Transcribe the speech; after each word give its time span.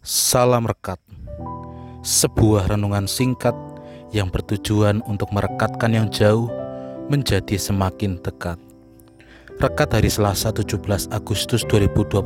Salam 0.00 0.64
Rekat. 0.64 0.96
Sebuah 2.00 2.72
renungan 2.72 3.04
singkat 3.04 3.52
yang 4.16 4.32
bertujuan 4.32 5.04
untuk 5.04 5.28
merekatkan 5.28 5.92
yang 5.92 6.08
jauh 6.08 6.48
menjadi 7.12 7.60
semakin 7.60 8.16
dekat. 8.24 8.56
Rekat 9.60 9.92
hari 9.92 10.08
Selasa 10.08 10.56
17 10.56 10.80
Agustus 11.12 11.68
2021 11.68 12.16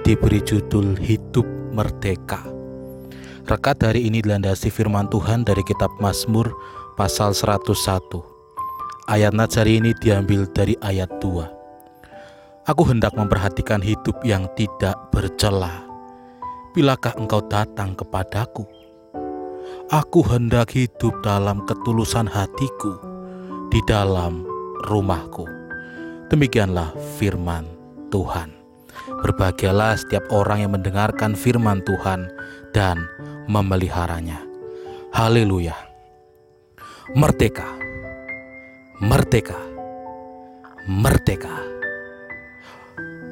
diberi 0.00 0.40
judul 0.40 0.96
Hidup 0.96 1.44
Merdeka. 1.76 2.40
Rekat 3.44 3.84
hari 3.84 4.08
ini 4.08 4.24
dilandasi 4.24 4.72
firman 4.72 5.12
Tuhan 5.12 5.44
dari 5.44 5.60
kitab 5.68 5.92
Mazmur 6.00 6.56
pasal 6.96 7.36
101 7.36 7.68
Ayat 9.12 9.36
nats 9.36 9.60
hari 9.60 9.76
ini 9.76 9.92
diambil 10.00 10.48
dari 10.48 10.72
ayat 10.80 11.12
2 11.20 12.64
Aku 12.64 12.82
hendak 12.88 13.12
memperhatikan 13.12 13.84
hidup 13.84 14.16
yang 14.24 14.48
tidak 14.56 14.96
bercelah 15.12 15.91
bilakah 16.72 17.12
engkau 17.20 17.44
datang 17.52 17.92
kepadaku? 17.92 18.64
Aku 19.92 20.24
hendak 20.24 20.72
hidup 20.72 21.12
dalam 21.20 21.68
ketulusan 21.68 22.24
hatiku 22.24 22.96
di 23.68 23.80
dalam 23.84 24.44
rumahku. 24.88 25.44
Demikianlah 26.32 26.96
firman 27.20 27.68
Tuhan. 28.08 28.56
Berbahagialah 29.20 30.00
setiap 30.00 30.24
orang 30.32 30.64
yang 30.64 30.72
mendengarkan 30.72 31.36
firman 31.36 31.84
Tuhan 31.84 32.32
dan 32.72 33.04
memeliharanya. 33.52 34.40
Haleluya. 35.12 35.76
Merdeka. 37.12 37.68
Merdeka. 39.04 39.60
Merdeka. 40.88 41.52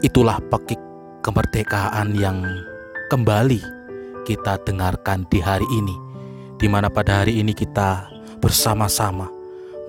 Itulah 0.05 0.37
pekik 0.53 0.81
kemerdekaan 1.25 2.17
yang 2.17 2.45
kembali 3.11 3.59
kita 4.23 4.63
dengarkan 4.63 5.27
di 5.27 5.43
hari 5.43 5.67
ini, 5.75 5.99
di 6.63 6.71
mana 6.71 6.87
pada 6.87 7.27
hari 7.27 7.43
ini 7.43 7.51
kita 7.51 8.07
bersama-sama 8.39 9.27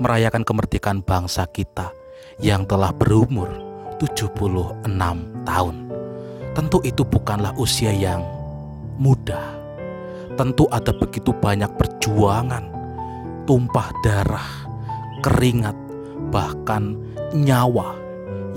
merayakan 0.02 0.42
kemerdekaan 0.42 1.06
bangsa 1.06 1.46
kita 1.54 1.94
yang 2.42 2.66
telah 2.66 2.90
berumur 2.90 3.46
76 4.02 4.90
tahun. 5.46 5.76
Tentu 6.58 6.82
itu 6.82 7.06
bukanlah 7.06 7.54
usia 7.62 7.94
yang 7.94 8.26
mudah. 8.98 9.54
Tentu 10.34 10.66
ada 10.74 10.90
begitu 10.90 11.30
banyak 11.30 11.70
perjuangan, 11.78 12.66
tumpah 13.46 13.94
darah, 14.02 14.50
keringat, 15.22 15.78
bahkan 16.34 16.98
nyawa 17.38 17.94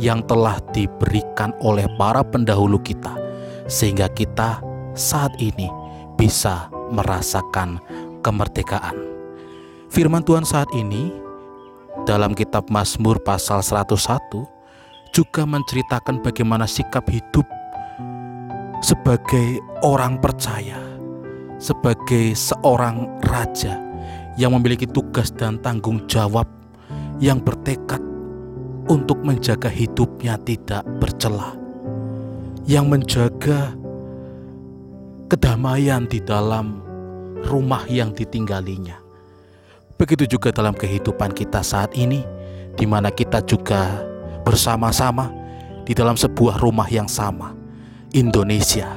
yang 0.00 0.24
telah 0.24 0.56
diberikan 0.72 1.52
oleh 1.60 1.84
para 2.00 2.24
pendahulu 2.24 2.80
kita 2.80 3.23
sehingga 3.66 4.08
kita 4.12 4.60
saat 4.94 5.32
ini 5.40 5.68
bisa 6.14 6.68
merasakan 6.92 7.80
kemerdekaan. 8.20 8.96
Firman 9.90 10.24
Tuhan 10.24 10.46
saat 10.46 10.68
ini 10.74 11.10
dalam 12.04 12.34
kitab 12.34 12.68
Mazmur 12.68 13.22
pasal 13.22 13.62
101 13.62 13.94
juga 15.14 15.42
menceritakan 15.46 16.20
bagaimana 16.20 16.66
sikap 16.66 17.06
hidup 17.06 17.46
sebagai 18.82 19.62
orang 19.86 20.18
percaya, 20.18 20.76
sebagai 21.56 22.34
seorang 22.34 23.06
raja 23.22 23.78
yang 24.34 24.52
memiliki 24.58 24.84
tugas 24.90 25.30
dan 25.30 25.62
tanggung 25.62 26.02
jawab 26.10 26.50
yang 27.22 27.38
bertekad 27.38 28.02
untuk 28.90 29.22
menjaga 29.22 29.70
hidupnya 29.70 30.36
tidak 30.42 30.82
bercelah 30.98 31.63
yang 32.64 32.88
menjaga 32.88 33.76
kedamaian 35.28 36.08
di 36.08 36.20
dalam 36.24 36.80
rumah 37.44 37.84
yang 37.88 38.12
ditinggalinya. 38.16 38.96
Begitu 40.00 40.36
juga 40.36 40.50
dalam 40.50 40.72
kehidupan 40.72 41.36
kita 41.36 41.60
saat 41.60 41.92
ini, 41.94 42.24
di 42.74 42.88
mana 42.88 43.12
kita 43.12 43.44
juga 43.44 44.00
bersama-sama 44.42 45.28
di 45.84 45.92
dalam 45.92 46.16
sebuah 46.16 46.58
rumah 46.58 46.88
yang 46.88 47.06
sama, 47.06 47.52
Indonesia, 48.16 48.88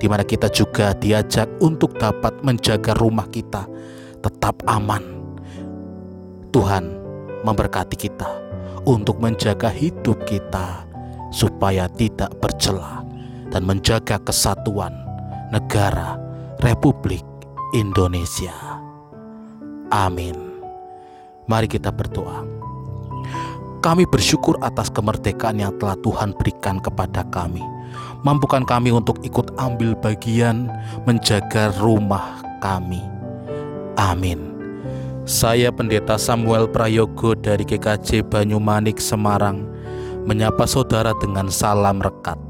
di 0.00 0.08
mana 0.08 0.24
kita 0.24 0.48
juga 0.48 0.96
diajak 0.96 1.46
untuk 1.60 2.00
dapat 2.00 2.40
menjaga 2.40 2.96
rumah 2.96 3.28
kita 3.28 3.68
tetap 4.24 4.64
aman. 4.64 5.04
Tuhan 6.50 6.84
memberkati 7.44 7.94
kita 7.94 8.26
untuk 8.88 9.20
menjaga 9.20 9.70
hidup 9.70 10.24
kita 10.26 10.88
supaya 11.30 11.86
tidak 11.86 12.34
bercelah 12.42 12.99
dan 13.50 13.66
menjaga 13.66 14.18
kesatuan 14.22 14.94
negara 15.50 16.16
Republik 16.62 17.26
Indonesia. 17.74 18.54
Amin. 19.90 20.34
Mari 21.50 21.66
kita 21.66 21.90
berdoa. 21.90 22.46
Kami 23.80 24.04
bersyukur 24.06 24.60
atas 24.62 24.92
kemerdekaan 24.92 25.58
yang 25.58 25.74
telah 25.80 25.96
Tuhan 25.98 26.36
berikan 26.36 26.78
kepada 26.78 27.26
kami. 27.32 27.64
Mampukan 28.22 28.62
kami 28.62 28.92
untuk 28.92 29.18
ikut 29.24 29.56
ambil 29.56 29.96
bagian 29.98 30.68
menjaga 31.08 31.72
rumah 31.80 32.44
kami. 32.60 33.00
Amin. 33.96 34.52
Saya 35.24 35.72
Pendeta 35.72 36.20
Samuel 36.20 36.68
Prayogo 36.68 37.32
dari 37.32 37.64
GKJ 37.64 38.28
Banyumanik 38.28 39.00
Semarang 39.00 39.64
menyapa 40.28 40.68
saudara 40.68 41.16
dengan 41.16 41.48
salam 41.48 42.04
rekat 42.04 42.49